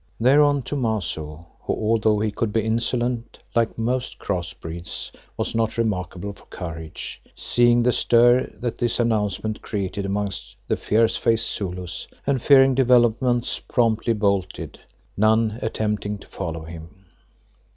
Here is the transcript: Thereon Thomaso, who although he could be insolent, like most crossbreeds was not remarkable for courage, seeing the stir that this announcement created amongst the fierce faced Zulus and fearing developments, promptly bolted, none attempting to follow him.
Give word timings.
Thereon 0.19 0.63
Thomaso, 0.63 1.45
who 1.61 1.73
although 1.75 2.17
he 2.21 2.31
could 2.31 2.51
be 2.51 2.61
insolent, 2.63 3.37
like 3.55 3.77
most 3.77 4.17
crossbreeds 4.17 5.11
was 5.37 5.53
not 5.53 5.77
remarkable 5.77 6.33
for 6.33 6.45
courage, 6.45 7.21
seeing 7.35 7.83
the 7.83 7.91
stir 7.91 8.49
that 8.59 8.79
this 8.79 8.99
announcement 8.99 9.61
created 9.61 10.03
amongst 10.03 10.55
the 10.67 10.75
fierce 10.75 11.17
faced 11.17 11.53
Zulus 11.55 12.07
and 12.25 12.41
fearing 12.41 12.73
developments, 12.73 13.59
promptly 13.59 14.13
bolted, 14.13 14.79
none 15.15 15.59
attempting 15.61 16.17
to 16.17 16.27
follow 16.29 16.63
him. 16.63 17.05